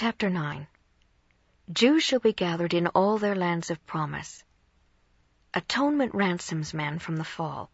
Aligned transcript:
Chapter 0.00 0.30
9 0.30 0.68
Jews 1.72 2.04
shall 2.04 2.20
be 2.20 2.32
gathered 2.32 2.72
in 2.72 2.86
all 2.86 3.18
their 3.18 3.34
lands 3.34 3.68
of 3.68 3.84
promise. 3.84 4.44
Atonement 5.52 6.14
ransoms 6.14 6.72
men 6.72 7.00
from 7.00 7.16
the 7.16 7.24
fall. 7.24 7.68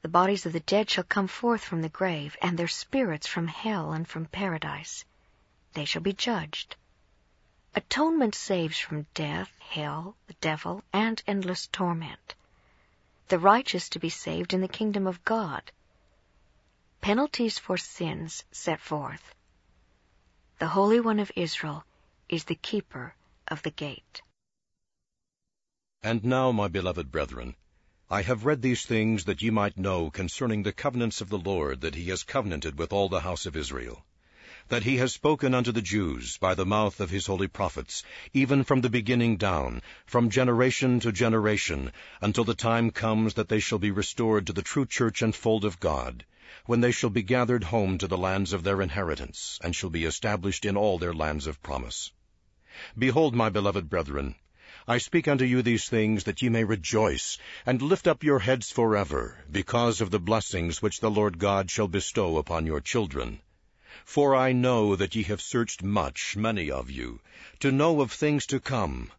The 0.00 0.08
bodies 0.08 0.46
of 0.46 0.54
the 0.54 0.60
dead 0.60 0.88
shall 0.88 1.04
come 1.04 1.28
forth 1.28 1.62
from 1.62 1.82
the 1.82 1.90
grave, 1.90 2.34
and 2.40 2.56
their 2.56 2.66
spirits 2.66 3.26
from 3.26 3.48
hell 3.48 3.92
and 3.92 4.08
from 4.08 4.24
paradise. 4.24 5.04
They 5.74 5.84
shall 5.84 6.00
be 6.00 6.14
judged. 6.14 6.76
Atonement 7.74 8.34
saves 8.34 8.78
from 8.78 9.06
death, 9.12 9.52
hell, 9.60 10.16
the 10.26 10.36
devil, 10.40 10.82
and 10.94 11.22
endless 11.26 11.66
torment. 11.66 12.34
The 13.28 13.38
righteous 13.38 13.90
to 13.90 13.98
be 13.98 14.08
saved 14.08 14.54
in 14.54 14.62
the 14.62 14.66
kingdom 14.66 15.06
of 15.06 15.22
God. 15.26 15.72
Penalties 17.02 17.58
for 17.58 17.76
sins 17.76 18.44
set 18.50 18.80
forth. 18.80 19.34
The 20.64 20.70
Holy 20.70 20.98
One 20.98 21.20
of 21.20 21.30
Israel 21.36 21.84
is 22.26 22.44
the 22.44 22.54
keeper 22.54 23.14
of 23.48 23.62
the 23.62 23.70
gate. 23.70 24.22
And 26.02 26.24
now, 26.24 26.52
my 26.52 26.68
beloved 26.68 27.12
brethren, 27.12 27.54
I 28.08 28.22
have 28.22 28.46
read 28.46 28.62
these 28.62 28.86
things 28.86 29.24
that 29.26 29.42
ye 29.42 29.50
might 29.50 29.76
know 29.76 30.10
concerning 30.10 30.62
the 30.62 30.72
covenants 30.72 31.20
of 31.20 31.28
the 31.28 31.36
Lord 31.36 31.82
that 31.82 31.94
he 31.94 32.08
has 32.08 32.22
covenanted 32.22 32.78
with 32.78 32.94
all 32.94 33.10
the 33.10 33.20
house 33.20 33.44
of 33.44 33.56
Israel, 33.56 34.06
that 34.68 34.84
he 34.84 34.96
has 34.96 35.12
spoken 35.12 35.52
unto 35.52 35.70
the 35.70 35.82
Jews 35.82 36.38
by 36.38 36.54
the 36.54 36.64
mouth 36.64 36.98
of 36.98 37.10
his 37.10 37.26
holy 37.26 37.48
prophets, 37.48 38.02
even 38.32 38.64
from 38.64 38.80
the 38.80 38.88
beginning 38.88 39.36
down, 39.36 39.82
from 40.06 40.30
generation 40.30 40.98
to 41.00 41.12
generation, 41.12 41.92
until 42.22 42.44
the 42.44 42.54
time 42.54 42.90
comes 42.90 43.34
that 43.34 43.50
they 43.50 43.60
shall 43.60 43.78
be 43.78 43.90
restored 43.90 44.46
to 44.46 44.54
the 44.54 44.62
true 44.62 44.86
church 44.86 45.20
and 45.20 45.36
fold 45.36 45.66
of 45.66 45.78
God, 45.78 46.24
when 46.66 46.82
they 46.82 46.92
shall 46.92 47.08
be 47.08 47.22
gathered 47.22 47.64
home 47.64 47.96
to 47.96 48.06
the 48.06 48.18
lands 48.18 48.52
of 48.52 48.64
their 48.64 48.82
inheritance, 48.82 49.58
and 49.62 49.74
shall 49.74 49.88
be 49.88 50.04
established 50.04 50.66
in 50.66 50.76
all 50.76 50.98
their 50.98 51.14
lands 51.14 51.46
of 51.46 51.62
promise. 51.62 52.12
Behold, 52.98 53.34
my 53.34 53.48
beloved 53.48 53.88
brethren, 53.88 54.34
I 54.86 54.98
speak 54.98 55.26
unto 55.26 55.46
you 55.46 55.62
these 55.62 55.88
things 55.88 56.24
that 56.24 56.42
ye 56.42 56.50
may 56.50 56.64
rejoice, 56.64 57.38
and 57.64 57.80
lift 57.80 58.06
up 58.06 58.22
your 58.22 58.40
heads 58.40 58.70
forever, 58.70 59.38
because 59.50 60.02
of 60.02 60.10
the 60.10 60.20
blessings 60.20 60.82
which 60.82 61.00
the 61.00 61.10
Lord 61.10 61.38
God 61.38 61.70
shall 61.70 61.88
bestow 61.88 62.36
upon 62.36 62.66
your 62.66 62.82
children. 62.82 63.40
For 64.04 64.36
I 64.36 64.52
know 64.52 64.96
that 64.96 65.14
ye 65.14 65.22
have 65.22 65.40
searched 65.40 65.82
much, 65.82 66.36
many 66.36 66.70
of 66.70 66.90
you, 66.90 67.20
to 67.60 67.72
know 67.72 68.02
of 68.02 68.12
things 68.12 68.44
to 68.48 68.60
come. 68.60 69.10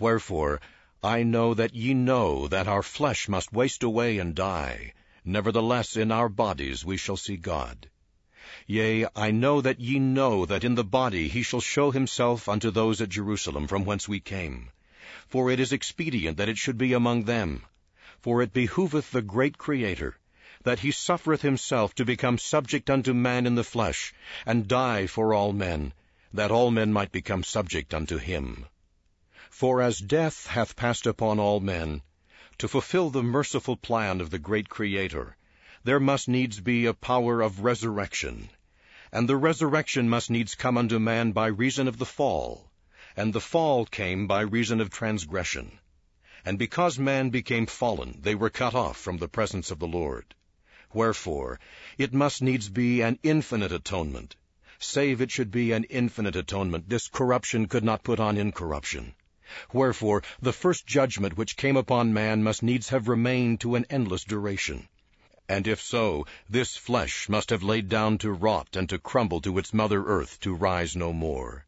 Wherefore, 0.00 0.60
I 1.04 1.22
know 1.22 1.54
that 1.54 1.76
ye 1.76 1.94
know 1.94 2.48
that 2.48 2.66
our 2.66 2.82
flesh 2.82 3.28
must 3.28 3.52
waste 3.52 3.84
away 3.84 4.18
and 4.18 4.34
die, 4.34 4.94
nevertheless 5.24 5.96
in 5.96 6.12
our 6.12 6.28
bodies 6.28 6.84
we 6.84 6.96
shall 6.96 7.16
see 7.16 7.36
God. 7.36 7.88
Yea, 8.66 9.06
I 9.16 9.30
know 9.30 9.60
that 9.60 9.80
ye 9.80 9.98
know 9.98 10.46
that 10.46 10.64
in 10.64 10.74
the 10.74 10.84
body 10.84 11.28
he 11.28 11.42
shall 11.42 11.60
show 11.60 11.90
himself 11.90 12.48
unto 12.48 12.70
those 12.70 13.00
at 13.00 13.08
Jerusalem 13.08 13.66
from 13.66 13.84
whence 13.84 14.08
we 14.08 14.20
came 14.20 14.70
for 15.28 15.50
it 15.50 15.58
is 15.58 15.72
expedient 15.72 16.36
that 16.36 16.48
it 16.48 16.58
should 16.58 16.78
be 16.78 16.92
among 16.92 17.24
them. 17.24 17.64
For 18.20 18.42
it 18.42 18.52
behoveth 18.52 19.10
the 19.10 19.22
great 19.22 19.58
Creator, 19.58 20.18
that 20.62 20.80
he 20.80 20.90
suffereth 20.90 21.42
himself 21.42 21.94
to 21.94 22.04
become 22.04 22.38
subject 22.38 22.90
unto 22.90 23.12
man 23.12 23.46
in 23.46 23.54
the 23.54 23.64
flesh, 23.64 24.12
and 24.46 24.68
die 24.68 25.06
for 25.06 25.34
all 25.34 25.52
men, 25.52 25.92
that 26.32 26.50
all 26.50 26.70
men 26.70 26.92
might 26.92 27.10
become 27.10 27.42
subject 27.42 27.92
unto 27.92 28.18
him. 28.18 28.66
For 29.50 29.82
as 29.82 29.98
death 29.98 30.46
hath 30.46 30.76
passed 30.76 31.06
upon 31.06 31.40
all 31.40 31.60
men, 31.60 32.02
to 32.58 32.68
fulfill 32.68 33.10
the 33.10 33.22
merciful 33.22 33.76
plan 33.76 34.20
of 34.20 34.30
the 34.30 34.38
great 34.38 34.68
Creator, 34.68 35.36
there 35.84 36.00
must 36.00 36.28
needs 36.28 36.60
be 36.60 36.86
a 36.86 36.94
power 36.94 37.40
of 37.40 37.60
resurrection. 37.60 38.50
And 39.12 39.28
the 39.28 39.36
resurrection 39.36 40.08
must 40.08 40.30
needs 40.30 40.54
come 40.54 40.78
unto 40.78 40.98
man 40.98 41.32
by 41.32 41.46
reason 41.46 41.88
of 41.88 41.98
the 41.98 42.06
fall 42.06 42.70
and 43.16 43.32
the 43.32 43.40
fall 43.40 43.86
came 43.86 44.26
by 44.26 44.40
reason 44.40 44.80
of 44.80 44.90
transgression. 44.90 45.78
And 46.44 46.58
because 46.58 46.98
man 46.98 47.30
became 47.30 47.66
fallen, 47.66 48.18
they 48.22 48.34
were 48.34 48.50
cut 48.50 48.74
off 48.74 48.96
from 48.96 49.18
the 49.18 49.28
presence 49.28 49.70
of 49.70 49.78
the 49.78 49.86
Lord. 49.86 50.34
Wherefore, 50.92 51.60
it 51.96 52.12
must 52.12 52.42
needs 52.42 52.68
be 52.68 53.02
an 53.02 53.20
infinite 53.22 53.70
atonement. 53.70 54.34
Save 54.80 55.20
it 55.20 55.30
should 55.30 55.52
be 55.52 55.70
an 55.70 55.84
infinite 55.84 56.34
atonement, 56.34 56.88
this 56.88 57.08
corruption 57.08 57.66
could 57.66 57.84
not 57.84 58.02
put 58.02 58.18
on 58.18 58.36
incorruption. 58.36 59.14
Wherefore, 59.72 60.20
the 60.42 60.52
first 60.52 60.84
judgment 60.84 61.36
which 61.36 61.56
came 61.56 61.76
upon 61.76 62.12
man 62.12 62.42
must 62.42 62.60
needs 62.60 62.88
have 62.88 63.06
remained 63.06 63.60
to 63.60 63.76
an 63.76 63.86
endless 63.88 64.24
duration. 64.24 64.88
And 65.48 65.68
if 65.68 65.80
so, 65.80 66.26
this 66.50 66.76
flesh 66.76 67.28
must 67.28 67.50
have 67.50 67.62
laid 67.62 67.88
down 67.88 68.18
to 68.18 68.32
rot 68.32 68.74
and 68.74 68.88
to 68.88 68.98
crumble 68.98 69.40
to 69.42 69.56
its 69.58 69.72
mother 69.72 70.02
earth 70.04 70.40
to 70.40 70.52
rise 70.52 70.96
no 70.96 71.12
more. 71.12 71.66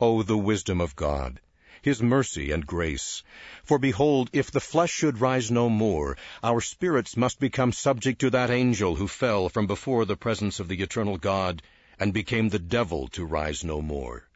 O 0.00 0.24
the 0.24 0.36
wisdom 0.36 0.80
of 0.80 0.96
God, 0.96 1.40
his 1.80 2.02
mercy 2.02 2.50
and 2.50 2.66
grace! 2.66 3.22
For 3.62 3.78
behold, 3.78 4.28
if 4.32 4.50
the 4.50 4.58
flesh 4.58 4.90
should 4.90 5.20
rise 5.20 5.50
no 5.50 5.68
more, 5.68 6.16
our 6.42 6.60
spirits 6.60 7.16
must 7.16 7.38
become 7.38 7.72
subject 7.72 8.20
to 8.22 8.30
that 8.30 8.50
angel 8.50 8.96
who 8.96 9.06
fell 9.06 9.48
from 9.48 9.68
before 9.68 10.04
the 10.04 10.16
presence 10.16 10.58
of 10.58 10.66
the 10.66 10.82
eternal 10.82 11.18
God, 11.18 11.62
and 12.00 12.12
became 12.12 12.48
the 12.48 12.58
devil 12.58 13.06
to 13.08 13.24
rise 13.24 13.62
no 13.62 13.80
more. 13.80 14.26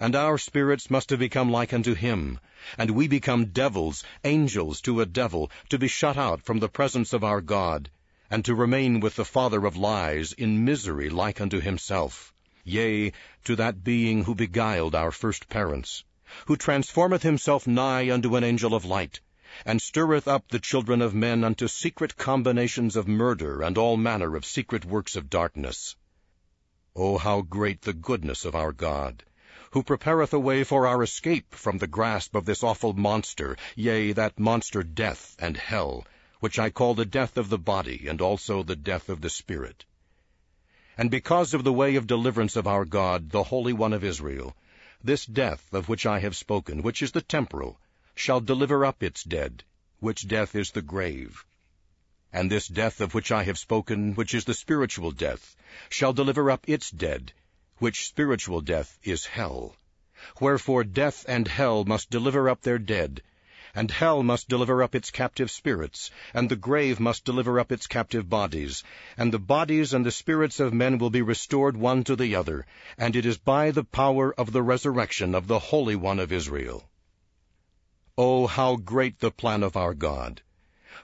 And 0.00 0.16
our 0.16 0.38
spirits 0.38 0.90
must 0.90 1.10
have 1.10 1.20
become 1.20 1.52
like 1.52 1.72
unto 1.72 1.94
him, 1.94 2.40
and 2.76 2.90
we 2.90 3.06
become 3.06 3.52
devils, 3.52 4.02
angels 4.24 4.80
to 4.80 5.00
a 5.00 5.06
devil, 5.06 5.52
to 5.68 5.78
be 5.78 5.86
shut 5.86 6.16
out 6.16 6.42
from 6.42 6.58
the 6.58 6.68
presence 6.68 7.12
of 7.12 7.22
our 7.22 7.40
God, 7.40 7.88
and 8.28 8.44
to 8.44 8.56
remain 8.56 8.98
with 8.98 9.14
the 9.14 9.24
father 9.24 9.64
of 9.66 9.76
lies 9.76 10.32
in 10.32 10.64
misery 10.64 11.08
like 11.08 11.40
unto 11.40 11.60
himself. 11.60 12.34
Yea, 12.64 13.12
to 13.44 13.54
that 13.54 13.84
being 13.84 14.24
who 14.24 14.34
beguiled 14.34 14.96
our 14.96 15.12
first 15.12 15.48
parents, 15.48 16.04
who 16.46 16.56
transformeth 16.56 17.22
himself 17.22 17.66
nigh 17.66 18.10
unto 18.10 18.34
an 18.34 18.42
angel 18.42 18.74
of 18.74 18.84
light, 18.84 19.20
and 19.64 19.80
stirreth 19.80 20.28
up 20.28 20.48
the 20.48 20.58
children 20.58 21.00
of 21.00 21.14
men 21.14 21.42
unto 21.44 21.68
secret 21.68 22.16
combinations 22.16 22.96
of 22.96 23.08
murder 23.08 23.62
and 23.62 23.78
all 23.78 23.96
manner 23.96 24.36
of 24.36 24.44
secret 24.44 24.84
works 24.84 25.16
of 25.16 25.30
darkness. 25.30 25.96
O 26.96 27.16
how 27.16 27.42
great 27.42 27.82
the 27.82 27.94
goodness 27.94 28.44
of 28.44 28.54
our 28.54 28.72
God, 28.72 29.24
who 29.72 29.82
prepareth 29.82 30.32
a 30.32 30.38
way 30.38 30.64
for 30.64 30.86
our 30.86 31.02
escape 31.02 31.54
from 31.54 31.78
the 31.78 31.86
grasp 31.86 32.34
of 32.34 32.44
this 32.44 32.62
awful 32.62 32.92
monster, 32.92 33.56
yea, 33.76 34.12
that 34.12 34.38
monster 34.38 34.82
death 34.82 35.36
and 35.38 35.56
hell, 35.56 36.06
which 36.40 36.58
I 36.58 36.70
call 36.70 36.94
the 36.94 37.04
death 37.04 37.36
of 37.36 37.48
the 37.48 37.58
body, 37.58 38.06
and 38.08 38.20
also 38.20 38.62
the 38.62 38.76
death 38.76 39.08
of 39.08 39.20
the 39.20 39.30
spirit 39.30 39.84
and 40.98 41.12
because 41.12 41.54
of 41.54 41.62
the 41.62 41.72
way 41.72 41.94
of 41.94 42.08
deliverance 42.08 42.56
of 42.56 42.66
our 42.66 42.84
God, 42.84 43.30
the 43.30 43.44
Holy 43.44 43.72
One 43.72 43.92
of 43.92 44.02
Israel, 44.02 44.56
this 45.02 45.24
death 45.24 45.72
of 45.72 45.88
which 45.88 46.04
I 46.04 46.18
have 46.18 46.36
spoken, 46.36 46.82
which 46.82 47.02
is 47.02 47.12
the 47.12 47.22
temporal, 47.22 47.78
shall 48.16 48.40
deliver 48.40 48.84
up 48.84 49.00
its 49.00 49.22
dead, 49.22 49.62
which 50.00 50.26
death 50.26 50.56
is 50.56 50.72
the 50.72 50.82
grave. 50.82 51.44
And 52.32 52.50
this 52.50 52.66
death 52.66 53.00
of 53.00 53.14
which 53.14 53.30
I 53.30 53.44
have 53.44 53.60
spoken, 53.60 54.16
which 54.16 54.34
is 54.34 54.44
the 54.44 54.54
spiritual 54.54 55.12
death, 55.12 55.54
shall 55.88 56.12
deliver 56.12 56.50
up 56.50 56.68
its 56.68 56.90
dead, 56.90 57.32
which 57.78 58.06
spiritual 58.06 58.60
death 58.60 58.98
is 59.02 59.26
hell. 59.26 59.76
Wherefore 60.40 60.84
death 60.84 61.24
and 61.28 61.46
hell 61.46 61.84
must 61.84 62.10
deliver 62.10 62.48
up 62.48 62.62
their 62.62 62.78
dead, 62.78 63.22
and 63.74 63.90
hell 63.90 64.22
must 64.22 64.48
deliver 64.48 64.82
up 64.82 64.94
its 64.94 65.10
captive 65.10 65.50
spirits, 65.50 66.10
and 66.34 66.48
the 66.48 66.56
grave 66.56 66.98
must 66.98 67.24
deliver 67.24 67.60
up 67.60 67.70
its 67.70 67.86
captive 67.86 68.28
bodies, 68.28 68.82
and 69.16 69.32
the 69.32 69.38
bodies 69.38 69.92
and 69.94 70.04
the 70.04 70.10
spirits 70.10 70.58
of 70.58 70.74
men 70.74 70.98
will 70.98 71.10
be 71.10 71.22
restored 71.22 71.76
one 71.76 72.02
to 72.02 72.16
the 72.16 72.34
other, 72.34 72.66
and 72.96 73.14
it 73.14 73.24
is 73.24 73.38
by 73.38 73.70
the 73.70 73.84
power 73.84 74.34
of 74.34 74.52
the 74.52 74.62
resurrection 74.62 75.34
of 75.34 75.46
the 75.46 75.58
Holy 75.58 75.94
One 75.94 76.18
of 76.18 76.32
Israel. 76.32 76.88
Oh, 78.16 78.48
how 78.48 78.74
great 78.74 79.20
the 79.20 79.30
plan 79.30 79.62
of 79.62 79.76
our 79.76 79.94
God! 79.94 80.42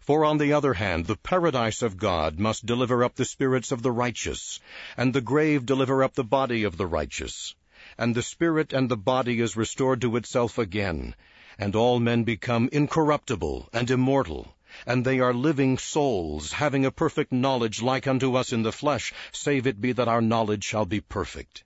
For 0.00 0.24
on 0.24 0.38
the 0.38 0.52
other 0.52 0.74
hand, 0.74 1.06
the 1.06 1.16
paradise 1.16 1.80
of 1.80 1.98
God 1.98 2.40
must 2.40 2.66
deliver 2.66 3.04
up 3.04 3.14
the 3.14 3.24
spirits 3.24 3.70
of 3.70 3.82
the 3.82 3.92
righteous, 3.92 4.58
and 4.96 5.14
the 5.14 5.20
grave 5.20 5.64
deliver 5.64 6.02
up 6.02 6.14
the 6.14 6.24
body 6.24 6.64
of 6.64 6.76
the 6.76 6.86
righteous. 6.86 7.54
And 7.96 8.14
the 8.14 8.22
spirit 8.22 8.72
and 8.72 8.90
the 8.90 8.96
body 8.96 9.40
is 9.40 9.56
restored 9.56 10.00
to 10.00 10.16
itself 10.16 10.58
again, 10.58 11.14
and 11.58 11.76
all 11.76 12.00
men 12.00 12.24
become 12.24 12.68
incorruptible 12.72 13.68
and 13.72 13.88
immortal, 13.88 14.56
and 14.84 15.04
they 15.04 15.20
are 15.20 15.32
living 15.32 15.78
souls, 15.78 16.54
having 16.54 16.84
a 16.84 16.90
perfect 16.90 17.30
knowledge 17.30 17.80
like 17.80 18.08
unto 18.08 18.34
us 18.34 18.52
in 18.52 18.64
the 18.64 18.72
flesh, 18.72 19.12
save 19.30 19.64
it 19.64 19.80
be 19.80 19.92
that 19.92 20.08
our 20.08 20.20
knowledge 20.20 20.64
shall 20.64 20.86
be 20.86 21.00
perfect. 21.00 21.62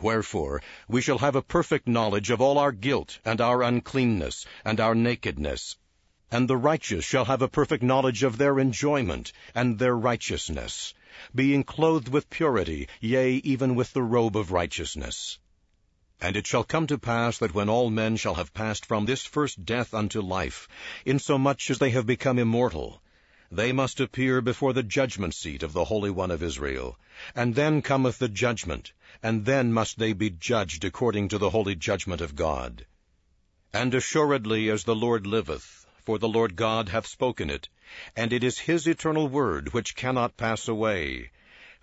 Wherefore 0.00 0.62
we 0.88 1.00
shall 1.00 1.18
have 1.18 1.36
a 1.36 1.42
perfect 1.42 1.86
knowledge 1.86 2.30
of 2.30 2.40
all 2.40 2.58
our 2.58 2.72
guilt, 2.72 3.20
and 3.24 3.40
our 3.40 3.62
uncleanness, 3.62 4.46
and 4.64 4.80
our 4.80 4.96
nakedness. 4.96 5.76
And 6.30 6.48
the 6.48 6.56
righteous 6.56 7.04
shall 7.04 7.24
have 7.24 7.42
a 7.42 7.48
perfect 7.48 7.82
knowledge 7.82 8.22
of 8.22 8.38
their 8.38 8.58
enjoyment, 8.58 9.32
and 9.54 9.78
their 9.78 9.96
righteousness, 9.96 10.94
being 11.34 11.64
clothed 11.64 12.08
with 12.08 12.30
purity, 12.30 12.88
yea, 13.00 13.34
even 13.44 13.74
with 13.74 13.92
the 13.92 14.02
robe 14.02 14.36
of 14.36 14.52
righteousness. 14.52 15.38
And 16.20 16.36
it 16.36 16.46
shall 16.46 16.64
come 16.64 16.86
to 16.86 16.98
pass 16.98 17.38
that 17.38 17.54
when 17.54 17.68
all 17.68 17.90
men 17.90 18.16
shall 18.16 18.34
have 18.34 18.54
passed 18.54 18.86
from 18.86 19.06
this 19.06 19.24
first 19.24 19.64
death 19.64 19.92
unto 19.94 20.20
life, 20.20 20.68
insomuch 21.04 21.70
as 21.70 21.78
they 21.78 21.90
have 21.90 22.06
become 22.06 22.38
immortal, 22.38 23.02
they 23.50 23.72
must 23.72 23.98
appear 23.98 24.40
before 24.40 24.72
the 24.72 24.84
judgment 24.84 25.34
seat 25.34 25.64
of 25.64 25.72
the 25.72 25.86
Holy 25.86 26.10
One 26.10 26.30
of 26.30 26.42
Israel. 26.42 26.96
And 27.34 27.56
then 27.56 27.82
cometh 27.82 28.18
the 28.18 28.28
judgment, 28.28 28.92
and 29.22 29.44
then 29.44 29.72
must 29.72 29.98
they 29.98 30.12
be 30.12 30.30
judged 30.30 30.84
according 30.84 31.30
to 31.30 31.38
the 31.38 31.50
holy 31.50 31.74
judgment 31.74 32.20
of 32.20 32.36
God. 32.36 32.86
And 33.72 33.92
assuredly 33.94 34.70
as 34.70 34.84
the 34.84 34.94
Lord 34.94 35.26
liveth, 35.26 35.79
for 36.04 36.18
the 36.18 36.28
Lord 36.28 36.56
God 36.56 36.88
hath 36.88 37.06
spoken 37.06 37.50
it, 37.50 37.68
and 38.16 38.32
it 38.32 38.42
is 38.42 38.60
his 38.60 38.86
eternal 38.86 39.28
word 39.28 39.72
which 39.72 39.94
cannot 39.94 40.36
pass 40.36 40.68
away, 40.68 41.30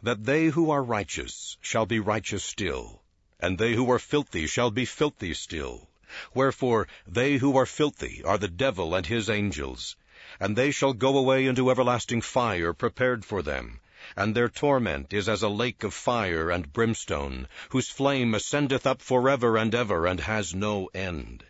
that 0.02 0.26
they 0.26 0.48
who 0.48 0.72
are 0.72 0.84
righteous 0.84 1.58
shall 1.62 1.86
be 1.86 2.00
righteous 2.00 2.44
still, 2.44 3.02
and 3.40 3.58
they 3.58 3.74
who 3.74 3.92
are 3.92 4.00
filthy 4.00 4.48
shall 4.48 4.72
be 4.72 4.86
filthy 4.86 5.34
still. 5.34 5.90
Wherefore 6.34 6.88
they 7.06 7.38
who 7.38 7.58
are 7.58 7.66
filthy 7.66 8.24
are 8.24 8.38
the 8.38 8.48
devil 8.48 8.96
and 8.96 9.06
his 9.06 9.30
angels, 9.30 9.96
and 10.40 10.56
they 10.56 10.72
shall 10.72 10.94
go 10.94 11.18
away 11.18 11.46
into 11.46 11.70
everlasting 11.70 12.22
fire 12.22 12.74
prepared 12.74 13.26
for 13.26 13.42
them, 13.42 13.80
and 14.16 14.36
their 14.36 14.48
torment 14.48 15.12
is 15.12 15.28
as 15.28 15.44
a 15.44 15.50
lake 15.50 15.84
of 15.84 15.94
fire 15.94 16.50
and 16.50 16.72
brimstone, 16.72 17.48
whose 17.70 17.90
flame 17.90 18.34
ascendeth 18.34 18.88
up 18.88 19.02
forever 19.02 19.58
and 19.58 19.76
ever, 19.76 20.06
and 20.06 20.22
has 20.22 20.56
no 20.56 20.88
end. 20.94 21.44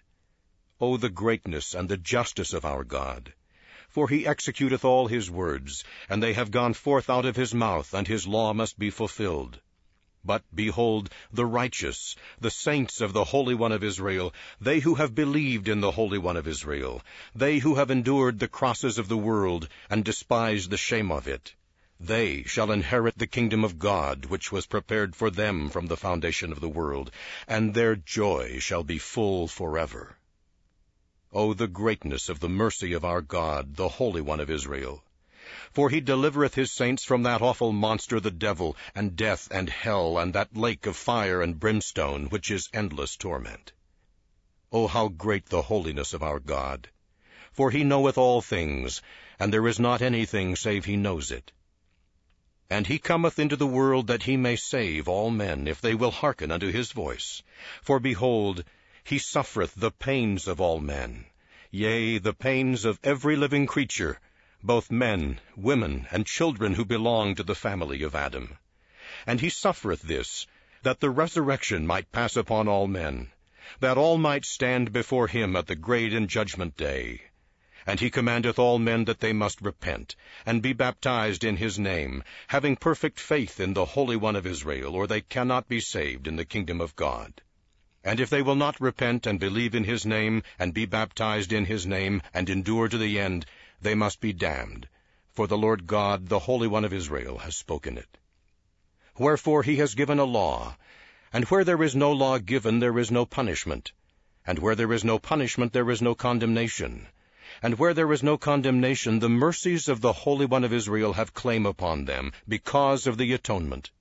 O 0.79 0.95
the 0.95 1.09
greatness 1.09 1.74
and 1.74 1.89
the 1.89 1.97
justice 1.97 2.53
of 2.53 2.63
our 2.63 2.83
God! 2.83 3.33
For 3.89 4.09
he 4.09 4.27
executeth 4.27 4.85
all 4.85 5.07
his 5.07 5.31
words, 5.31 5.83
and 6.07 6.21
they 6.21 6.33
have 6.33 6.51
gone 6.51 6.75
forth 6.75 7.09
out 7.09 7.25
of 7.25 7.35
his 7.35 7.51
mouth, 7.51 7.95
and 7.95 8.07
his 8.07 8.27
law 8.27 8.53
must 8.53 8.77
be 8.77 8.91
fulfilled. 8.91 9.59
But 10.24 10.44
behold, 10.53 11.09
the 11.31 11.47
righteous, 11.47 12.15
the 12.39 12.51
saints 12.51 13.01
of 13.01 13.13
the 13.13 13.24
Holy 13.24 13.56
One 13.56 13.71
of 13.71 13.83
Israel, 13.83 14.33
they 14.62 14.79
who 14.79 14.95
have 14.95 15.15
believed 15.15 15.68
in 15.68 15.79
the 15.79 15.94
Holy 15.94 16.19
One 16.19 16.38
of 16.38 16.47
Israel, 16.47 17.01
they 17.33 17.57
who 17.57 17.75
have 17.75 17.89
endured 17.89 18.38
the 18.38 18.47
crosses 18.47 19.00
of 19.00 19.07
the 19.07 19.18
world, 19.18 19.68
and 19.89 20.06
despised 20.06 20.69
the 20.69 20.77
shame 20.77 21.12
of 21.12 21.27
it, 21.27 21.56
they 22.00 22.44
shall 22.44 22.71
inherit 22.71 23.18
the 23.18 23.25
kingdom 23.25 23.63
of 23.63 23.79
God, 23.79 24.25
which 24.25 24.51
was 24.51 24.68
prepared 24.68 25.15
for 25.15 25.31
them 25.31 25.71
from 25.71 25.88
the 25.88 25.97
foundation 25.97 26.51
of 26.51 26.59
the 26.59 26.69
world, 26.69 27.09
and 27.47 27.74
their 27.74 27.95
joy 27.95 28.59
shall 28.59 28.83
be 28.83 29.00
full 29.00 29.47
forever. 29.47 30.17
O 31.39 31.54
the 31.54 31.68
greatness 31.68 32.30
of 32.30 32.39
the 32.39 32.50
mercy 32.50 32.94
of 32.94 33.06
our 33.06 33.22
God, 33.22 33.75
the 33.75 33.89
Holy 33.89 34.22
One 34.22 34.39
of 34.39 34.50
Israel! 34.50 35.04
For 35.72 35.92
he 35.92 36.01
delivereth 36.01 36.56
his 36.56 36.72
saints 36.72 37.04
from 37.04 37.22
that 37.22 37.44
awful 37.44 37.72
monster 37.72 38.19
the 38.19 38.31
devil, 38.31 38.75
and 38.95 39.16
death, 39.16 39.48
and 39.51 39.69
hell, 39.69 40.18
and 40.18 40.34
that 40.34 40.57
lake 40.57 40.88
of 40.88 40.95
fire 40.98 41.44
and 41.44 41.60
brimstone, 41.60 42.25
which 42.30 42.50
is 42.50 42.69
endless 42.74 43.16
torment. 43.16 43.72
O 44.72 44.88
how 44.88 45.10
great 45.10 45.45
the 45.50 45.62
holiness 45.62 46.12
of 46.12 46.24
our 46.24 46.39
God! 46.39 46.89
For 47.51 47.69
he 47.69 47.84
knoweth 47.84 48.18
all 48.18 48.42
things, 48.42 49.04
and 49.38 49.54
there 49.54 49.68
is 49.68 49.80
not 49.80 50.01
anything 50.01 50.56
save 50.56 50.86
he 50.86 50.98
knows 50.98 51.30
it. 51.30 51.51
And 52.68 52.88
he 52.88 52.98
cometh 52.98 53.38
into 53.38 53.56
the 53.56 53.68
world 53.68 54.07
that 54.07 54.24
he 54.24 54.38
may 54.38 54.56
save 54.56 55.07
all 55.07 55.30
men, 55.30 55.68
if 55.68 55.81
they 55.81 55.94
will 55.94 56.10
hearken 56.10 56.50
unto 56.50 56.72
his 56.72 56.92
voice. 56.94 57.44
For 57.84 58.00
behold, 58.00 58.63
he 59.07 59.18
suffereth 59.18 59.74
the 59.75 59.89
pains 59.89 60.50
of 60.50 60.59
all 60.59 60.81
men, 60.81 61.25
yea, 61.71 62.18
the 62.18 62.33
pains 62.33 62.83
of 62.83 63.00
every 63.06 63.38
living 63.38 63.65
creature, 63.65 64.19
both 64.62 64.92
men, 64.92 65.39
women, 65.56 66.06
and 66.12 66.25
children 66.25 66.74
who 66.74 66.83
belong 66.83 67.33
to 67.33 67.42
the 67.44 67.56
family 67.56 68.04
of 68.04 68.13
Adam. 68.13 68.57
And 69.25 69.39
he 69.39 69.48
suffereth 69.48 70.01
this, 70.01 70.45
that 70.83 71.00
the 71.00 71.09
resurrection 71.09 71.88
might 71.88 72.12
pass 72.12 72.36
upon 72.36 72.68
all 72.68 72.86
men, 72.86 73.31
that 73.80 73.98
all 73.98 74.18
might 74.18 74.44
stand 74.44 74.92
before 74.92 75.30
him 75.30 75.56
at 75.56 75.68
the 75.68 75.75
great 75.77 76.12
and 76.12 76.27
judgment 76.27 76.75
day. 76.75 77.21
And 77.86 78.01
he 78.01 78.10
commandeth 78.10 78.60
all 78.60 78.77
men 78.77 79.06
that 79.06 79.21
they 79.21 79.31
must 79.31 79.62
repent, 79.62 80.18
and 80.45 80.62
be 80.62 80.74
baptized 80.74 81.45
in 81.45 81.56
his 81.56 81.80
name, 81.80 82.25
having 82.48 82.75
perfect 82.75 83.21
faith 83.21 83.62
in 83.62 83.74
the 83.74 83.86
Holy 83.86 84.18
One 84.18 84.36
of 84.36 84.45
Israel, 84.45 84.98
or 84.98 85.07
they 85.07 85.21
cannot 85.21 85.69
be 85.69 85.80
saved 85.80 86.27
in 86.27 86.36
the 86.36 86.44
kingdom 86.44 86.81
of 86.81 86.98
God. 86.98 87.42
And 88.07 88.21
if 88.21 88.30
they 88.30 88.42
will 88.42 88.56
not 88.56 88.80
repent 88.80 89.27
and 89.27 89.38
believe 89.38 89.75
in 89.75 89.83
his 89.83 90.06
name, 90.06 90.42
and 90.57 90.74
be 90.74 90.86
baptized 90.86 91.51
in 91.51 91.65
his 91.65 91.86
name, 91.86 92.21
and 92.33 92.50
endure 92.50 92.88
to 92.88 92.98
the 92.98 93.19
end, 93.19 93.45
they 93.81 93.95
must 93.95 94.21
be 94.21 94.31
damned. 94.31 94.88
For 95.33 95.45
the 95.45 95.57
Lord 95.57 95.88
God, 95.88 96.30
the 96.30 96.39
Holy 96.39 96.69
One 96.69 96.86
of 96.86 96.94
Israel, 96.94 97.39
has 97.39 97.57
spoken 97.57 97.98
it. 97.98 98.18
Wherefore 99.19 99.62
he 99.62 99.75
has 99.75 99.94
given 99.94 100.19
a 100.19 100.24
law, 100.24 100.77
and 101.33 101.44
where 101.50 101.65
there 101.65 101.83
is 101.83 101.98
no 101.98 102.13
law 102.13 102.38
given, 102.38 102.80
there 102.80 102.98
is 102.98 103.12
no 103.12 103.25
punishment. 103.25 103.92
And 104.45 104.60
where 104.60 104.75
there 104.75 104.94
is 104.94 105.03
no 105.03 105.19
punishment, 105.19 105.74
there 105.74 105.92
is 105.92 106.01
no 106.01 106.15
condemnation. 106.15 107.07
And 107.62 107.77
where 107.77 107.94
there 107.94 108.13
is 108.13 108.24
no 108.24 108.38
condemnation, 108.38 109.19
the 109.19 109.27
mercies 109.27 109.89
of 109.89 110.00
the 110.00 110.13
Holy 110.13 110.45
One 110.45 110.63
of 110.63 110.71
Israel 110.71 111.12
have 111.12 111.33
claim 111.33 111.65
upon 111.65 112.06
them, 112.06 112.31
because 112.48 113.06
of 113.06 113.18
the 113.18 113.33
atonement. 113.33 113.92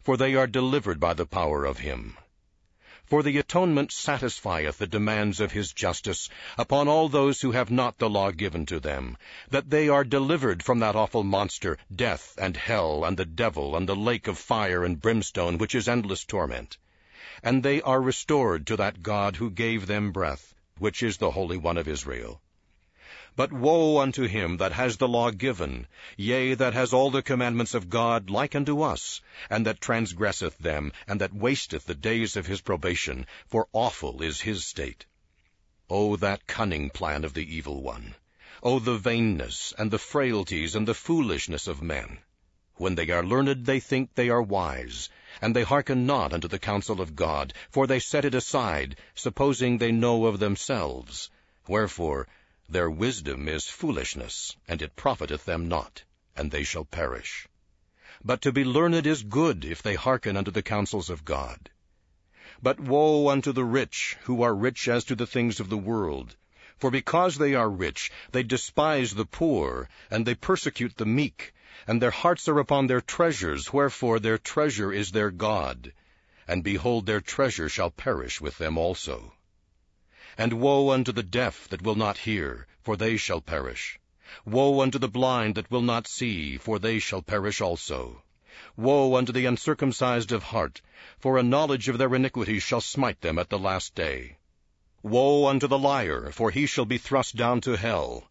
For 0.00 0.16
they 0.16 0.36
are 0.36 0.46
delivered 0.46 1.00
by 1.00 1.14
the 1.14 1.26
power 1.26 1.64
of 1.64 1.78
him. 1.78 2.16
For 3.08 3.22
the 3.22 3.38
atonement 3.38 3.90
satisfieth 3.90 4.76
the 4.76 4.86
demands 4.86 5.40
of 5.40 5.52
his 5.52 5.72
justice 5.72 6.28
upon 6.58 6.88
all 6.88 7.08
those 7.08 7.40
who 7.40 7.52
have 7.52 7.70
not 7.70 7.96
the 7.96 8.10
law 8.10 8.32
given 8.32 8.66
to 8.66 8.78
them, 8.78 9.16
that 9.48 9.70
they 9.70 9.88
are 9.88 10.04
delivered 10.04 10.62
from 10.62 10.80
that 10.80 10.94
awful 10.94 11.24
monster, 11.24 11.78
death 11.94 12.34
and 12.36 12.54
hell 12.54 13.06
and 13.06 13.16
the 13.16 13.24
devil 13.24 13.74
and 13.74 13.88
the 13.88 13.96
lake 13.96 14.28
of 14.28 14.36
fire 14.36 14.84
and 14.84 15.00
brimstone, 15.00 15.56
which 15.56 15.74
is 15.74 15.88
endless 15.88 16.22
torment. 16.22 16.76
And 17.42 17.62
they 17.62 17.80
are 17.80 18.02
restored 18.02 18.66
to 18.66 18.76
that 18.76 19.02
God 19.02 19.36
who 19.36 19.50
gave 19.50 19.86
them 19.86 20.12
breath, 20.12 20.52
which 20.76 21.02
is 21.02 21.16
the 21.16 21.30
Holy 21.30 21.56
One 21.56 21.78
of 21.78 21.88
Israel. 21.88 22.42
But 23.38 23.52
woe 23.52 23.98
unto 23.98 24.24
him 24.26 24.56
that 24.56 24.72
has 24.72 24.96
the 24.96 25.06
law 25.06 25.30
given, 25.30 25.86
yea, 26.16 26.54
that 26.54 26.74
has 26.74 26.92
all 26.92 27.08
the 27.12 27.22
commandments 27.22 27.72
of 27.72 27.88
God 27.88 28.30
like 28.30 28.56
unto 28.56 28.82
us, 28.82 29.20
and 29.48 29.64
that 29.64 29.80
transgresseth 29.80 30.58
them, 30.58 30.90
and 31.06 31.20
that 31.20 31.32
wasteth 31.32 31.84
the 31.84 31.94
days 31.94 32.34
of 32.34 32.48
his 32.48 32.60
probation, 32.60 33.26
for 33.46 33.68
awful 33.72 34.22
is 34.22 34.40
his 34.40 34.66
state. 34.66 35.06
O 35.88 36.16
that 36.16 36.48
cunning 36.48 36.90
plan 36.90 37.22
of 37.22 37.32
the 37.32 37.46
evil 37.54 37.80
one! 37.80 38.16
O 38.60 38.80
the 38.80 38.98
vainness, 38.98 39.72
and 39.78 39.92
the 39.92 40.00
frailties, 40.00 40.74
and 40.74 40.88
the 40.88 40.92
foolishness 40.92 41.68
of 41.68 41.80
men! 41.80 42.18
When 42.74 42.96
they 42.96 43.08
are 43.10 43.22
learned, 43.22 43.66
they 43.66 43.78
think 43.78 44.16
they 44.16 44.30
are 44.30 44.42
wise, 44.42 45.10
and 45.40 45.54
they 45.54 45.62
hearken 45.62 46.06
not 46.06 46.32
unto 46.32 46.48
the 46.48 46.58
counsel 46.58 47.00
of 47.00 47.14
God, 47.14 47.54
for 47.70 47.86
they 47.86 48.00
set 48.00 48.24
it 48.24 48.34
aside, 48.34 48.96
supposing 49.14 49.78
they 49.78 49.92
know 49.92 50.26
of 50.26 50.40
themselves. 50.40 51.30
Wherefore 51.68 52.26
their 52.70 52.90
wisdom 52.90 53.48
is 53.48 53.66
foolishness, 53.66 54.56
and 54.68 54.82
it 54.82 54.94
profiteth 54.94 55.44
them 55.46 55.68
not, 55.68 56.04
and 56.36 56.50
they 56.50 56.62
shall 56.62 56.84
perish. 56.84 57.48
But 58.22 58.42
to 58.42 58.52
be 58.52 58.64
learned 58.64 59.06
is 59.06 59.22
good, 59.22 59.64
if 59.64 59.82
they 59.82 59.94
hearken 59.94 60.36
unto 60.36 60.50
the 60.50 60.62
counsels 60.62 61.08
of 61.08 61.24
God. 61.24 61.70
But 62.62 62.78
woe 62.78 63.30
unto 63.30 63.52
the 63.52 63.64
rich, 63.64 64.16
who 64.24 64.42
are 64.42 64.54
rich 64.54 64.86
as 64.86 65.04
to 65.04 65.16
the 65.16 65.26
things 65.26 65.60
of 65.60 65.70
the 65.70 65.78
world. 65.78 66.36
For 66.76 66.90
because 66.90 67.38
they 67.38 67.54
are 67.54 67.70
rich, 67.70 68.12
they 68.32 68.42
despise 68.42 69.14
the 69.14 69.24
poor, 69.24 69.88
and 70.10 70.26
they 70.26 70.36
persecute 70.36 70.96
the 70.96 71.06
meek, 71.06 71.54
and 71.86 72.02
their 72.02 72.10
hearts 72.10 72.48
are 72.48 72.58
upon 72.58 72.86
their 72.86 73.00
treasures, 73.00 73.72
wherefore 73.72 74.20
their 74.20 74.38
treasure 74.38 74.92
is 74.92 75.10
their 75.10 75.30
God. 75.30 75.92
And 76.46 76.62
behold, 76.62 77.06
their 77.06 77.22
treasure 77.22 77.68
shall 77.70 77.90
perish 77.90 78.40
with 78.40 78.58
them 78.58 78.76
also. 78.76 79.32
And 80.36 80.60
woe 80.60 80.90
unto 80.90 81.10
the 81.10 81.24
deaf 81.24 81.66
that 81.70 81.82
will 81.82 81.96
not 81.96 82.18
hear, 82.18 82.67
for 82.88 82.96
they 82.96 83.18
shall 83.18 83.42
perish. 83.42 84.00
Woe 84.46 84.80
unto 84.80 84.98
the 84.98 85.10
blind 85.10 85.56
that 85.56 85.70
will 85.70 85.82
not 85.82 86.08
see, 86.08 86.56
for 86.56 86.78
they 86.78 86.98
shall 86.98 87.20
perish 87.20 87.60
also. 87.60 88.22
Woe 88.78 89.14
unto 89.14 89.30
the 89.30 89.44
uncircumcised 89.44 90.32
of 90.32 90.44
heart, 90.44 90.80
for 91.18 91.36
a 91.36 91.42
knowledge 91.42 91.90
of 91.90 91.98
their 91.98 92.14
iniquities 92.14 92.62
shall 92.62 92.80
smite 92.80 93.20
them 93.20 93.38
at 93.38 93.50
the 93.50 93.58
last 93.58 93.94
day. 93.94 94.38
Woe 95.02 95.48
unto 95.48 95.66
the 95.66 95.78
liar, 95.78 96.30
for 96.32 96.50
he 96.50 96.64
shall 96.64 96.86
be 96.86 96.96
thrust 96.96 97.36
down 97.36 97.60
to 97.60 97.76
hell. 97.76 98.30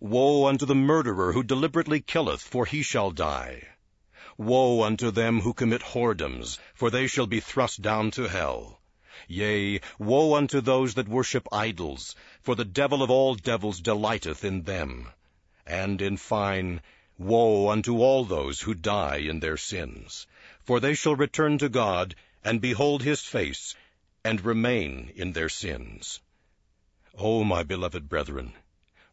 Woe 0.00 0.46
unto 0.46 0.66
the 0.66 0.74
murderer 0.74 1.32
who 1.32 1.44
deliberately 1.44 2.00
killeth, 2.00 2.42
for 2.42 2.66
he 2.66 2.82
shall 2.82 3.12
die. 3.12 3.68
Woe 4.36 4.82
unto 4.82 5.12
them 5.12 5.42
who 5.42 5.54
commit 5.54 5.82
whoredoms, 5.82 6.58
for 6.74 6.90
they 6.90 7.06
shall 7.06 7.28
be 7.28 7.38
thrust 7.38 7.82
down 7.82 8.10
to 8.10 8.24
hell. 8.24 8.81
Yea, 9.28 9.80
woe 9.98 10.34
unto 10.34 10.60
those 10.60 10.94
that 10.94 11.06
worship 11.06 11.46
idols, 11.52 12.14
for 12.40 12.54
the 12.54 12.64
devil 12.64 13.02
of 13.02 13.10
all 13.10 13.34
devils 13.34 13.80
delighteth 13.80 14.42
in 14.42 14.62
them. 14.62 15.08
And, 15.66 16.00
in 16.00 16.16
fine, 16.16 16.80
woe 17.18 17.68
unto 17.68 18.00
all 18.00 18.24
those 18.24 18.62
who 18.62 18.74
die 18.74 19.18
in 19.18 19.40
their 19.40 19.58
sins, 19.58 20.26
for 20.64 20.80
they 20.80 20.94
shall 20.94 21.14
return 21.14 21.58
to 21.58 21.68
God, 21.68 22.14
and 22.42 22.60
behold 22.60 23.02
his 23.02 23.20
face, 23.20 23.74
and 24.24 24.44
remain 24.44 25.12
in 25.14 25.32
their 25.32 25.48
sins. 25.48 26.20
O 27.18 27.44
my 27.44 27.62
beloved 27.62 28.08
brethren, 28.08 28.54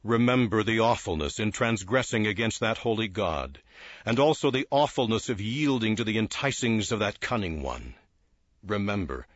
remember 0.03 0.63
the 0.63 0.79
awfulness 0.79 1.39
in 1.39 1.51
transgressing 1.51 2.25
against 2.25 2.62
that 2.62 2.77
holy 2.77 3.10
God, 3.10 3.60
and 4.06 4.18
also 4.18 4.50
the 4.50 4.68
awfulness 4.72 5.27
of 5.27 5.41
yielding 5.41 5.98
to 5.98 6.03
the 6.03 6.18
enticings 6.18 6.91
of 6.91 7.00
that 7.00 7.20
cunning 7.20 7.62
one. 7.62 7.96
Remember, 8.63 9.27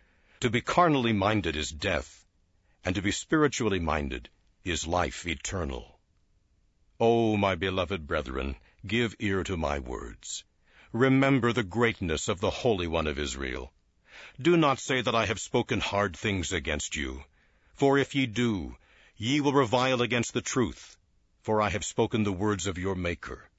to 0.43 0.49
be 0.49 0.59
carnally 0.59 1.13
minded 1.13 1.55
is 1.55 1.69
death, 1.69 2.25
and 2.83 2.95
to 2.95 3.01
be 3.01 3.13
spiritually 3.13 3.79
minded 3.79 4.27
is 4.65 4.85
life 4.85 5.25
eternal. 5.25 5.97
O 6.99 7.37
my 7.37 7.55
beloved 7.55 8.05
brethren, 8.05 8.53
give 8.85 9.15
ear 9.19 9.41
to 9.45 9.55
my 9.55 9.79
words. 9.79 10.43
Remember 10.91 11.53
the 11.53 11.63
greatness 11.63 12.27
of 12.27 12.41
the 12.41 12.49
Holy 12.49 12.87
One 12.87 13.07
of 13.07 13.17
Israel. 13.17 13.71
Do 14.37 14.57
not 14.57 14.79
say 14.79 14.99
that 14.99 15.15
I 15.15 15.27
have 15.27 15.39
spoken 15.39 15.79
hard 15.79 16.17
things 16.17 16.51
against 16.51 16.97
you. 16.97 17.23
For 17.75 17.97
if 17.97 18.13
ye 18.13 18.25
do, 18.25 18.75
ye 19.15 19.39
will 19.39 19.53
revile 19.53 20.01
against 20.01 20.33
the 20.33 20.41
truth, 20.41 20.97
for 21.41 21.61
I 21.61 21.69
have 21.69 21.85
spoken 21.85 22.23
the 22.23 22.33
words 22.33 22.67
of 22.67 22.77
your 22.77 22.95
Maker. 22.95 23.49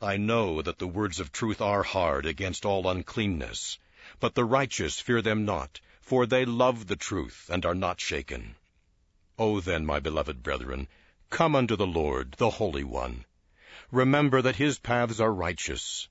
I 0.00 0.18
know 0.18 0.62
that 0.62 0.78
the 0.78 0.86
words 0.86 1.18
of 1.18 1.32
truth 1.32 1.60
are 1.60 1.82
hard 1.82 2.26
against 2.26 2.64
all 2.64 2.88
uncleanness, 2.88 3.76
but 4.20 4.36
the 4.36 4.44
righteous 4.44 5.00
fear 5.00 5.20
them 5.20 5.44
not, 5.44 5.80
for 6.06 6.24
they 6.24 6.44
love 6.44 6.86
the 6.86 6.94
truth 6.94 7.50
and 7.52 7.66
are 7.66 7.74
not 7.74 8.00
shaken. 8.00 8.54
O 9.40 9.58
then, 9.58 9.84
my 9.84 9.98
beloved 9.98 10.40
brethren, 10.40 10.86
come 11.30 11.56
unto 11.56 11.74
the 11.74 11.86
Lord, 11.86 12.30
the 12.38 12.48
Holy 12.48 12.84
One. 12.84 13.24
Remember 13.90 14.40
that 14.40 14.54
his 14.54 14.78
paths 14.78 15.18
are 15.18 15.34
righteous. 15.34 16.08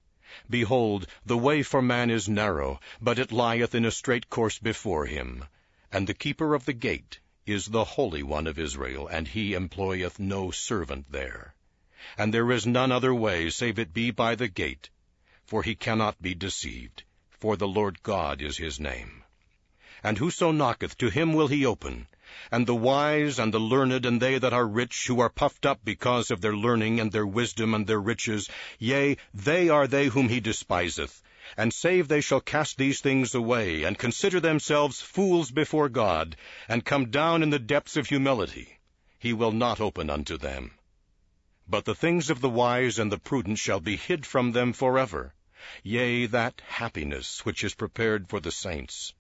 Behold, 0.50 1.08
the 1.26 1.38
way 1.38 1.64
for 1.64 1.82
man 1.82 2.10
is 2.10 2.28
narrow, 2.28 2.82
but 3.00 3.18
it 3.18 3.32
lieth 3.32 3.74
in 3.74 3.86
a 3.86 3.90
straight 3.90 4.30
course 4.30 4.60
before 4.60 5.06
him. 5.06 5.46
And 5.94 6.08
the 6.08 6.14
keeper 6.14 6.54
of 6.54 6.66
the 6.66 6.74
gate 6.74 7.22
is 7.46 7.68
the 7.68 7.86
Holy 7.86 8.22
One 8.22 8.48
of 8.48 8.60
Israel, 8.60 9.08
and 9.08 9.30
he 9.30 9.54
employeth 9.54 10.20
no 10.20 10.52
servant 10.52 11.10
there. 11.10 11.56
And 12.18 12.34
there 12.34 12.52
is 12.52 12.68
none 12.68 12.92
other 12.92 13.16
way, 13.16 13.50
save 13.50 13.80
it 13.80 13.94
be 13.94 14.12
by 14.12 14.36
the 14.36 14.50
gate, 14.50 14.90
for 15.46 15.64
he 15.64 15.74
cannot 15.74 16.22
be 16.22 16.36
deceived, 16.36 17.04
for 17.30 17.56
the 17.56 17.68
Lord 17.68 18.04
God 18.04 18.42
is 18.42 18.58
his 18.58 18.78
name. 18.78 19.24
And 20.06 20.20
whoso 20.20 20.52
knocketh, 20.52 21.00
to 21.00 21.10
him 21.10 21.34
will 21.34 21.48
he 21.48 21.66
open. 21.66 22.06
And 22.52 22.68
the 22.68 22.76
wise 22.76 23.40
and 23.40 23.52
the 23.52 23.60
learned 23.60 24.06
and 24.06 24.22
they 24.22 24.38
that 24.38 24.54
are 24.54 24.68
rich, 24.68 25.08
who 25.08 25.20
are 25.20 25.32
puffed 25.32 25.66
up 25.66 25.80
because 25.84 26.30
of 26.30 26.42
their 26.42 26.56
learning 26.56 27.00
and 27.00 27.12
their 27.12 27.26
wisdom 27.26 27.74
and 27.74 27.88
their 27.88 28.00
riches, 28.00 28.48
yea, 28.78 29.18
they 29.34 29.68
are 29.68 29.88
they 29.88 30.06
whom 30.06 30.30
he 30.30 30.40
despiseth, 30.40 31.24
and 31.58 31.74
save 31.74 32.08
they 32.08 32.22
shall 32.22 32.40
cast 32.40 32.78
these 32.78 33.02
things 33.02 33.34
away, 33.34 33.82
and 33.82 33.98
consider 33.98 34.40
themselves 34.40 35.02
fools 35.02 35.50
before 35.50 35.90
God, 35.90 36.38
and 36.70 36.86
come 36.86 37.10
down 37.10 37.42
in 37.42 37.50
the 37.50 37.58
depths 37.58 37.98
of 37.98 38.08
humility, 38.08 38.78
he 39.18 39.34
will 39.34 39.54
not 39.54 39.82
open 39.82 40.12
unto 40.12 40.38
them. 40.38 40.78
But 41.68 41.86
the 41.86 41.96
things 41.96 42.30
of 42.30 42.42
the 42.42 42.50
wise 42.50 43.00
and 43.00 43.12
the 43.12 43.18
prudent 43.18 43.58
shall 43.58 43.80
be 43.80 43.96
hid 43.96 44.24
from 44.24 44.52
them 44.52 44.72
forever, 44.72 45.34
yea, 45.82 46.28
that 46.28 46.62
happiness 46.68 47.44
which 47.44 47.64
is 47.64 47.74
prepared 47.74 48.30
for 48.30 48.40
the 48.40 48.52
saints. 48.52 49.12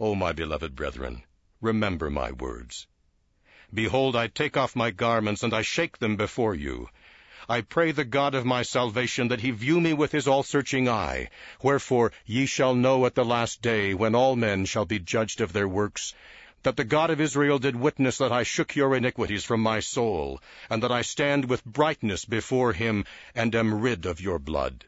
O 0.00 0.14
my 0.14 0.32
beloved 0.32 0.74
brethren, 0.74 1.22
remember 1.60 2.10
my 2.10 2.32
words. 2.32 2.86
Behold, 3.72 4.16
I 4.16 4.26
take 4.26 4.56
off 4.56 4.74
my 4.74 4.90
garments, 4.90 5.42
and 5.42 5.54
I 5.54 5.62
shake 5.62 5.98
them 5.98 6.16
before 6.16 6.54
you, 6.54 6.88
I 7.46 7.60
pray 7.60 7.92
the 7.92 8.06
God 8.06 8.34
of 8.34 8.46
my 8.46 8.62
salvation 8.62 9.28
that 9.28 9.42
he 9.42 9.50
view 9.50 9.78
me 9.78 9.92
with 9.92 10.12
his 10.12 10.26
all-searching 10.26 10.88
eye. 10.88 11.28
Wherefore 11.62 12.10
ye 12.24 12.46
shall 12.46 12.74
know 12.74 13.04
at 13.04 13.14
the 13.14 13.24
last 13.24 13.60
day, 13.60 13.92
when 13.92 14.14
all 14.14 14.34
men 14.34 14.64
shall 14.64 14.86
be 14.86 14.98
judged 14.98 15.42
of 15.42 15.52
their 15.52 15.68
works, 15.68 16.14
that 16.62 16.76
the 16.76 16.84
God 16.84 17.10
of 17.10 17.20
Israel 17.20 17.58
did 17.58 17.76
witness 17.76 18.16
that 18.16 18.32
I 18.32 18.44
shook 18.44 18.74
your 18.74 18.96
iniquities 18.96 19.44
from 19.44 19.60
my 19.60 19.80
soul, 19.80 20.40
and 20.70 20.82
that 20.82 20.90
I 20.90 21.02
stand 21.02 21.44
with 21.44 21.64
brightness 21.66 22.24
before 22.24 22.72
him, 22.72 23.04
and 23.34 23.54
am 23.54 23.82
rid 23.82 24.06
of 24.06 24.22
your 24.22 24.38
blood. 24.38 24.86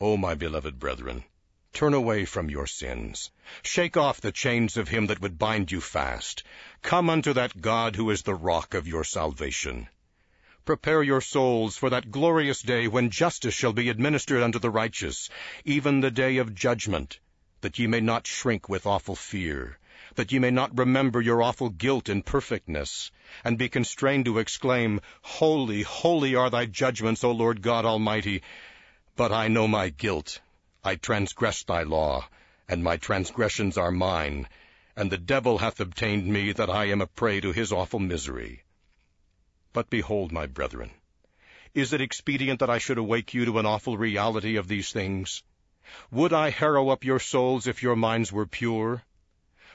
O 0.00 0.16
my 0.16 0.34
beloved 0.34 0.80
brethren, 0.80 1.22
turn 1.74 1.92
away 1.92 2.24
from 2.24 2.48
your 2.48 2.66
sins. 2.66 3.32
Shake 3.62 3.96
off 3.96 4.20
the 4.20 4.30
chains 4.30 4.76
of 4.76 4.88
him 4.88 5.08
that 5.08 5.20
would 5.20 5.38
bind 5.38 5.72
you 5.72 5.80
fast. 5.80 6.44
Come 6.82 7.10
unto 7.10 7.32
that 7.32 7.60
God 7.60 7.96
who 7.96 8.10
is 8.10 8.22
the 8.22 8.34
rock 8.34 8.74
of 8.74 8.86
your 8.86 9.02
salvation. 9.02 9.88
Prepare 10.64 11.02
your 11.02 11.20
souls 11.20 11.76
for 11.76 11.90
that 11.90 12.10
glorious 12.10 12.62
day 12.62 12.88
when 12.88 13.10
justice 13.10 13.54
shall 13.54 13.72
be 13.72 13.88
administered 13.88 14.42
unto 14.42 14.58
the 14.58 14.70
righteous, 14.70 15.28
even 15.64 16.00
the 16.00 16.10
day 16.10 16.38
of 16.38 16.54
judgment, 16.54 17.18
that 17.60 17.78
ye 17.78 17.86
may 17.86 18.00
not 18.00 18.26
shrink 18.26 18.68
with 18.68 18.86
awful 18.86 19.16
fear, 19.16 19.78
that 20.14 20.32
ye 20.32 20.38
may 20.38 20.50
not 20.50 20.78
remember 20.78 21.20
your 21.20 21.42
awful 21.42 21.68
guilt 21.68 22.08
in 22.08 22.22
perfectness, 22.22 23.10
and 23.44 23.58
be 23.58 23.68
constrained 23.68 24.24
to 24.24 24.38
exclaim, 24.38 25.00
Holy, 25.22 25.82
holy 25.82 26.34
are 26.34 26.50
thy 26.50 26.66
judgments, 26.66 27.24
O 27.24 27.32
Lord 27.32 27.60
God 27.60 27.84
Almighty. 27.84 28.42
But 29.16 29.32
I 29.32 29.48
know 29.48 29.66
my 29.66 29.88
guilt. 29.88 30.40
I 30.86 30.96
transgressed 30.96 31.66
thy 31.66 31.82
law, 31.82 32.28
and 32.68 32.84
my 32.84 32.98
transgressions 32.98 33.78
are 33.78 33.90
mine, 33.90 34.46
and 34.94 35.10
the 35.10 35.16
devil 35.16 35.56
hath 35.56 35.80
obtained 35.80 36.26
me 36.26 36.52
that 36.52 36.68
I 36.68 36.90
am 36.90 37.00
a 37.00 37.06
prey 37.06 37.40
to 37.40 37.52
his 37.52 37.72
awful 37.72 37.98
misery. 37.98 38.64
But 39.72 39.88
behold, 39.88 40.30
my 40.30 40.44
brethren, 40.44 40.90
is 41.72 41.94
it 41.94 42.02
expedient 42.02 42.60
that 42.60 42.68
I 42.68 42.76
should 42.76 42.98
awake 42.98 43.32
you 43.32 43.46
to 43.46 43.58
an 43.58 43.64
awful 43.64 43.96
reality 43.96 44.56
of 44.56 44.68
these 44.68 44.92
things? 44.92 45.42
Would 46.10 46.34
I 46.34 46.50
harrow 46.50 46.90
up 46.90 47.02
your 47.02 47.18
souls 47.18 47.66
if 47.66 47.82
your 47.82 47.96
minds 47.96 48.30
were 48.30 48.46
pure? 48.46 49.02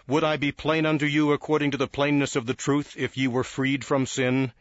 Would 0.05 0.23
I 0.23 0.37
be 0.37 0.51
plain 0.51 0.85
unto 0.85 1.07
you 1.07 1.31
according 1.31 1.71
to 1.71 1.77
the 1.77 1.87
plainness 1.87 2.35
of 2.35 2.45
the 2.45 2.53
truth, 2.53 2.95
if 2.95 3.17
ye 3.17 3.27
were 3.27 3.43
freed 3.43 3.83
from 3.83 4.05
sin? 4.05 4.53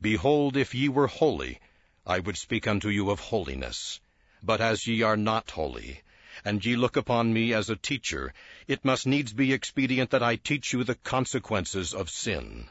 Behold, 0.00 0.56
if 0.56 0.76
ye 0.76 0.88
were 0.88 1.08
holy, 1.08 1.58
I 2.06 2.20
would 2.20 2.36
speak 2.36 2.68
unto 2.68 2.88
you 2.88 3.10
of 3.10 3.18
holiness. 3.18 3.98
But 4.42 4.60
as 4.60 4.86
ye 4.86 5.00
are 5.00 5.16
not 5.16 5.52
holy, 5.52 6.02
and 6.44 6.62
ye 6.62 6.76
look 6.76 6.94
upon 6.94 7.32
me 7.32 7.54
as 7.54 7.70
a 7.70 7.76
teacher, 7.76 8.34
it 8.68 8.84
must 8.84 9.06
needs 9.06 9.32
be 9.32 9.54
expedient 9.54 10.10
that 10.10 10.22
I 10.22 10.36
teach 10.36 10.74
you 10.74 10.84
the 10.84 10.94
consequences 10.96 11.94
of 11.94 12.10
sin. 12.10 12.68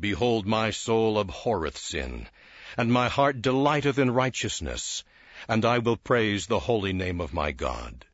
Behold, 0.00 0.46
my 0.46 0.70
soul 0.70 1.18
abhorreth 1.20 1.78
sin, 1.78 2.28
and 2.76 2.92
my 2.92 3.08
heart 3.08 3.40
delighteth 3.40 3.98
in 3.98 4.10
righteousness, 4.10 5.04
and 5.48 5.64
I 5.64 5.78
will 5.78 5.96
praise 5.96 6.46
the 6.46 6.58
holy 6.58 6.92
name 6.92 7.20
of 7.20 7.32
my 7.32 7.52
God. 7.52 8.04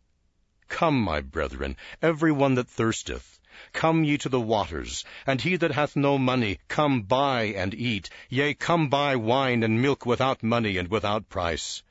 Come, 0.68 1.00
my 1.00 1.23
brethren, 1.23 1.78
every 2.02 2.30
one 2.30 2.56
that 2.56 2.68
thirsteth, 2.68 3.40
come 3.73 4.04
ye 4.04 4.18
to 4.18 4.28
the 4.28 4.40
waters, 4.40 5.02
and 5.26 5.40
he 5.40 5.56
that 5.56 5.73
hath 5.73 5.97
no 5.97 6.18
money, 6.18 6.59
come 6.68 7.02
buy 7.02 7.45
and 7.45 7.73
eat, 7.73 8.11
yea, 8.28 8.52
come 8.52 8.90
buy 8.90 9.16
wine 9.16 9.62
and 9.62 9.80
milk 9.80 10.04
without 10.04 10.42
money 10.42 10.76
and 10.76 10.88
without 10.88 11.30
price. 11.30 11.83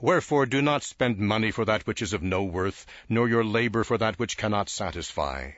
Wherefore 0.00 0.46
do 0.46 0.62
not 0.62 0.84
spend 0.84 1.18
money 1.18 1.50
for 1.50 1.64
that 1.64 1.84
which 1.84 2.00
is 2.02 2.12
of 2.12 2.22
no 2.22 2.44
worth, 2.44 2.86
nor 3.08 3.28
your 3.28 3.44
labor 3.44 3.82
for 3.82 3.98
that 3.98 4.16
which 4.16 4.36
cannot 4.36 4.68
satisfy. 4.68 5.50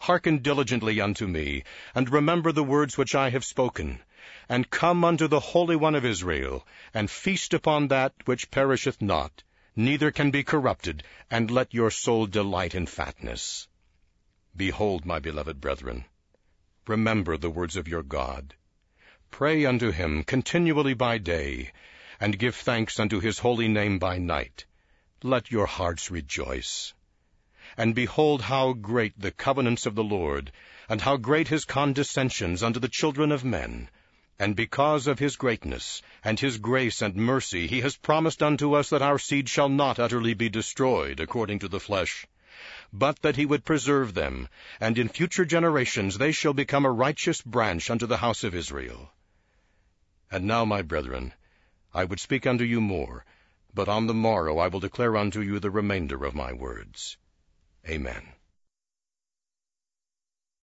Hearken 0.00 0.38
diligently 0.38 1.00
unto 1.00 1.28
me, 1.28 1.62
and 1.94 2.10
remember 2.10 2.50
the 2.50 2.64
words 2.64 2.98
which 2.98 3.14
I 3.14 3.30
have 3.30 3.44
spoken, 3.44 4.00
and 4.48 4.68
come 4.68 5.04
unto 5.04 5.28
the 5.28 5.38
Holy 5.38 5.76
One 5.76 5.94
of 5.94 6.04
Israel, 6.04 6.66
and 6.92 7.08
feast 7.08 7.54
upon 7.54 7.86
that 7.88 8.14
which 8.24 8.50
perisheth 8.50 9.00
not, 9.00 9.44
neither 9.76 10.10
can 10.10 10.32
be 10.32 10.42
corrupted, 10.42 11.04
and 11.30 11.48
let 11.48 11.72
your 11.72 11.92
soul 11.92 12.26
delight 12.26 12.74
in 12.74 12.86
fatness. 12.86 13.68
Behold, 14.56 15.06
my 15.06 15.20
beloved 15.20 15.60
brethren, 15.60 16.04
remember 16.88 17.36
the 17.36 17.50
words 17.50 17.76
of 17.76 17.86
your 17.86 18.02
God. 18.02 18.54
Pray 19.30 19.64
unto 19.64 19.92
him 19.92 20.24
continually 20.24 20.94
by 20.94 21.18
day, 21.18 21.70
and 22.20 22.38
give 22.38 22.54
thanks 22.54 22.98
unto 22.98 23.20
his 23.20 23.38
holy 23.38 23.68
name 23.68 23.98
by 23.98 24.18
night. 24.18 24.64
Let 25.22 25.50
your 25.50 25.66
hearts 25.66 26.10
rejoice. 26.10 26.94
And 27.76 27.94
behold 27.94 28.42
how 28.42 28.72
great 28.72 29.20
the 29.20 29.32
covenants 29.32 29.86
of 29.86 29.94
the 29.94 30.04
Lord, 30.04 30.52
and 30.88 31.00
how 31.00 31.16
great 31.16 31.48
his 31.48 31.64
condescensions 31.64 32.62
unto 32.62 32.80
the 32.80 32.88
children 32.88 33.32
of 33.32 33.44
men. 33.44 33.88
And 34.38 34.54
because 34.54 35.06
of 35.06 35.18
his 35.18 35.36
greatness, 35.36 36.02
and 36.22 36.38
his 36.38 36.58
grace 36.58 37.00
and 37.00 37.16
mercy, 37.16 37.66
he 37.66 37.80
has 37.80 37.96
promised 37.96 38.42
unto 38.42 38.74
us 38.74 38.90
that 38.90 39.02
our 39.02 39.18
seed 39.18 39.48
shall 39.48 39.68
not 39.68 39.98
utterly 39.98 40.34
be 40.34 40.48
destroyed 40.48 41.20
according 41.20 41.60
to 41.60 41.68
the 41.68 41.80
flesh, 41.80 42.26
but 42.92 43.20
that 43.22 43.36
he 43.36 43.46
would 43.46 43.64
preserve 43.64 44.14
them, 44.14 44.48
and 44.80 44.98
in 44.98 45.08
future 45.08 45.44
generations 45.44 46.18
they 46.18 46.32
shall 46.32 46.52
become 46.52 46.84
a 46.84 46.90
righteous 46.90 47.40
branch 47.42 47.90
unto 47.90 48.06
the 48.06 48.18
house 48.18 48.44
of 48.44 48.54
Israel. 48.54 49.10
And 50.30 50.44
now, 50.44 50.64
my 50.64 50.82
brethren, 50.82 51.32
I 51.96 52.04
would 52.04 52.20
speak 52.20 52.46
unto 52.46 52.62
you 52.62 52.82
more, 52.82 53.24
but 53.72 53.88
on 53.88 54.06
the 54.06 54.12
morrow 54.12 54.58
I 54.58 54.68
will 54.68 54.80
declare 54.80 55.16
unto 55.16 55.40
you 55.40 55.58
the 55.58 55.70
remainder 55.70 56.26
of 56.26 56.34
my 56.34 56.52
words. 56.52 57.16
Amen. 57.88 58.34